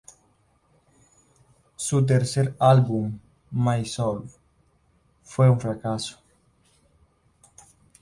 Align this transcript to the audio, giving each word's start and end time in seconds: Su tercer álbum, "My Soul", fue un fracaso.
Su 1.75 2.03
tercer 2.07 2.55
álbum, 2.57 3.19
"My 3.51 3.85
Soul", 3.85 4.27
fue 5.21 5.47
un 5.47 5.59
fracaso. 5.59 6.17